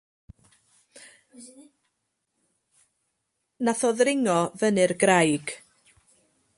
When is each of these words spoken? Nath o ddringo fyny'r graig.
Nath 3.65 3.85
o 3.89 3.93
ddringo 3.99 4.39
fyny'r 4.61 4.97
graig. 5.05 5.55